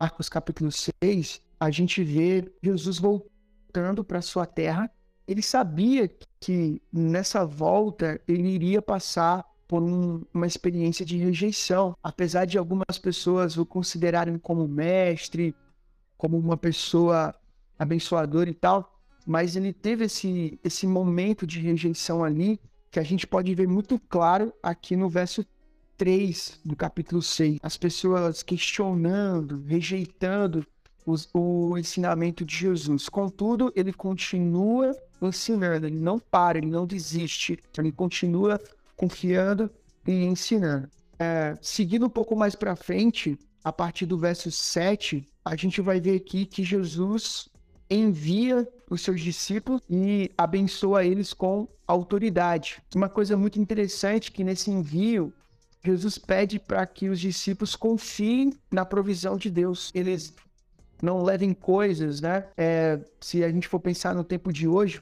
[0.00, 4.90] Marcos capítulo 6, a gente vê Jesus voltando para sua terra.
[5.28, 12.46] Ele sabia que nessa volta ele iria passar por um, uma experiência de rejeição, apesar
[12.46, 15.54] de algumas pessoas o considerarem como mestre,
[16.16, 17.34] como uma pessoa
[17.78, 22.58] abençoadora e tal, mas ele teve esse, esse momento de rejeição ali
[22.90, 25.44] que a gente pode ver muito claro aqui no verso
[26.00, 27.58] 3 do capítulo 6.
[27.62, 30.66] As pessoas questionando, rejeitando
[31.04, 33.06] os, o ensinamento de Jesus.
[33.10, 38.58] Contudo, ele continua ensinando, ele não para, ele não desiste, ele continua
[38.96, 39.70] confiando
[40.06, 40.88] e ensinando.
[41.18, 46.00] É, seguindo um pouco mais para frente, a partir do verso 7, a gente vai
[46.00, 47.50] ver aqui que Jesus
[47.90, 52.80] envia os seus discípulos e abençoa eles com autoridade.
[52.94, 55.30] Uma coisa muito interessante que nesse envio
[55.82, 59.90] Jesus pede para que os discípulos confiem na provisão de Deus.
[59.94, 60.34] Eles
[61.02, 62.46] não levem coisas, né?
[62.56, 65.00] É, se a gente for pensar no tempo de hoje,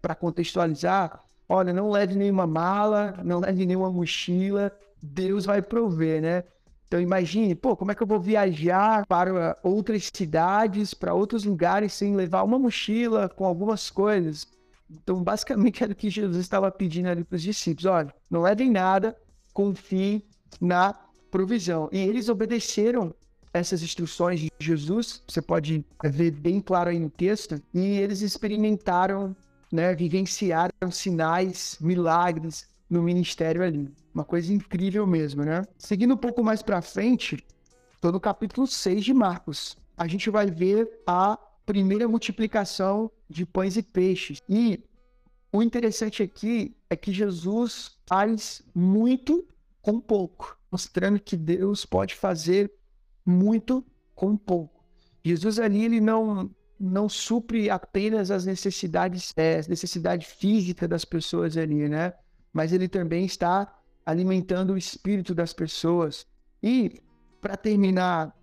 [0.00, 6.44] para contextualizar, olha, não leve nenhuma mala, não leve nenhuma mochila, Deus vai prover, né?
[6.86, 11.92] Então imagine, pô, como é que eu vou viajar para outras cidades, para outros lugares
[11.92, 14.46] sem levar uma mochila com algumas coisas?
[14.90, 18.70] Então, basicamente era o que Jesus estava pedindo ali para os discípulos: olha, não levem
[18.70, 19.16] nada,
[19.60, 20.22] confiem
[20.58, 20.94] na
[21.30, 21.90] provisão.
[21.92, 23.14] E eles obedeceram
[23.52, 29.36] essas instruções de Jesus, você pode ver bem claro aí no texto, e eles experimentaram,
[29.70, 33.92] né, vivenciaram sinais, milagres no ministério ali.
[34.14, 35.62] Uma coisa incrível mesmo, né?
[35.76, 37.44] Seguindo um pouco mais para frente,
[37.94, 39.76] estou no capítulo 6 de Marcos.
[39.94, 44.38] A gente vai ver a primeira multiplicação de pães e peixes.
[44.48, 44.80] E
[45.52, 49.46] o interessante aqui é que Jesus faz muito
[49.82, 52.72] com pouco, mostrando que Deus pode fazer
[53.24, 53.84] muito
[54.14, 54.84] com pouco.
[55.24, 56.50] Jesus ali ele não
[56.82, 62.14] não supre apenas as necessidades é, necessidade física das pessoas ali, né?
[62.52, 66.26] Mas ele também está alimentando o espírito das pessoas.
[66.62, 67.00] E,
[67.40, 68.34] para terminar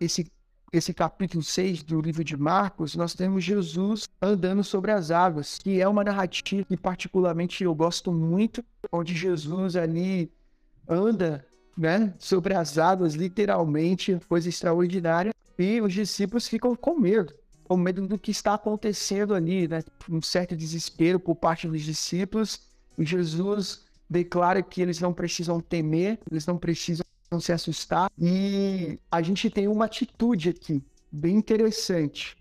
[0.00, 0.30] esse,
[0.72, 5.80] esse capítulo 6 do livro de Marcos, nós temos Jesus andando sobre as águas, que
[5.80, 10.30] é uma narrativa que, particularmente, eu gosto muito, onde Jesus ali
[10.88, 11.46] anda
[11.76, 17.32] né, sobre as águas, literalmente, coisa extraordinária, e os discípulos ficam com medo,
[17.64, 19.82] com medo do que está acontecendo ali, né?
[20.08, 22.60] Um certo desespero por parte dos discípulos.
[22.98, 27.04] E Jesus declara que eles não precisam temer, eles não precisam
[27.40, 28.10] se assustar.
[28.18, 32.36] E a gente tem uma atitude aqui bem interessante.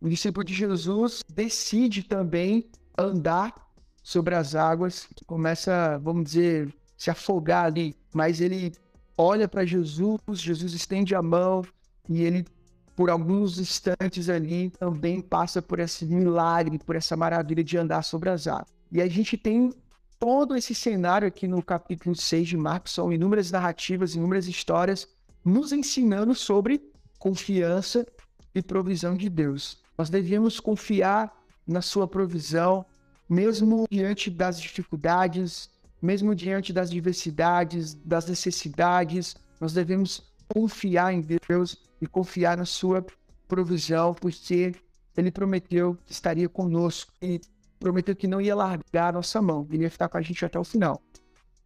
[0.00, 2.68] O discípulo de Jesus decide também
[2.98, 3.54] andar
[4.02, 8.72] sobre as águas, começa, vamos dizer, se afogar ali, mas ele
[9.16, 11.64] olha para Jesus, Jesus estende a mão
[12.08, 12.46] e ele,
[12.94, 18.30] por alguns instantes ali, também passa por esse milagre, por essa maravilha de andar sobre
[18.30, 18.68] as águas.
[18.92, 19.72] E a gente tem
[20.18, 25.08] todo esse cenário aqui no capítulo 6 de Marcos, são inúmeras narrativas, inúmeras histórias,
[25.44, 26.80] nos ensinando sobre
[27.18, 28.06] confiança
[28.54, 29.82] e provisão de Deus.
[29.96, 31.32] Nós devemos confiar
[31.66, 32.84] na sua provisão,
[33.28, 41.76] mesmo diante das dificuldades, mesmo diante das diversidades, das necessidades, nós devemos confiar em Deus
[42.00, 43.04] e confiar na sua
[43.48, 44.74] provisão, porque
[45.16, 47.12] ele prometeu que estaria conosco.
[47.22, 47.40] E
[47.86, 50.58] prometeu que não ia largar a nossa mão, ele ia ficar com a gente até
[50.58, 51.00] o final,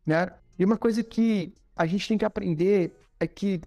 [0.04, 0.30] né?
[0.58, 3.58] E uma coisa que a gente tem que aprender é que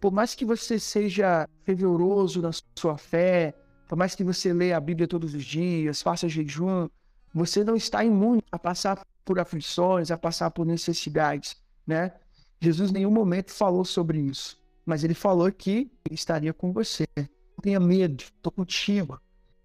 [0.00, 3.54] por mais que você seja fervoroso na sua fé,
[3.86, 6.88] por mais que você leia a Bíblia todos os dias, faça jejum,
[7.32, 11.56] você não está imune a passar por aflições, a passar por necessidades,
[11.86, 12.12] né?
[12.60, 17.06] Jesus em nenhum momento falou sobre isso, mas ele falou que estaria com você.
[17.16, 19.20] Não tenha medo, estou contigo.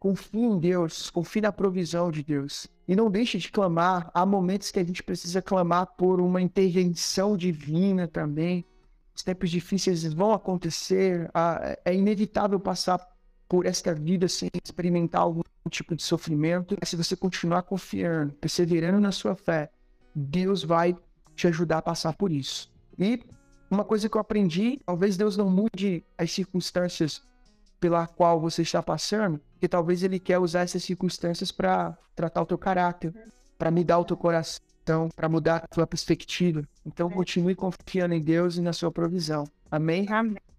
[0.06, 2.68] Confie em Deus, confie na provisão de Deus.
[2.88, 4.12] E não deixe de clamar.
[4.14, 8.64] Há momentos que a gente precisa clamar por uma intervenção divina também.
[9.16, 11.28] Os tempos difíceis vão acontecer.
[11.84, 13.00] É inevitável passar
[13.50, 15.42] por esta vida sem experimentar algum
[15.72, 16.78] tipo de sofrimento.
[16.80, 19.72] Mas se você continuar confiando, perseverando na sua fé,
[20.14, 20.96] Deus vai
[21.36, 22.72] te ajudar a passar por isso.
[23.00, 23.24] E
[23.72, 27.24] uma coisa que eu aprendi, talvez Deus não mude as circunstâncias
[27.80, 32.46] pela qual você está passando, que talvez ele quer usar essas circunstâncias para tratar o
[32.46, 33.14] teu caráter,
[33.58, 36.64] para mudar o teu coração, para mudar a tua perspectiva.
[36.86, 39.46] Então continue confiando em Deus e na sua provisão.
[39.70, 40.06] Amém?
[40.10, 40.55] Amém.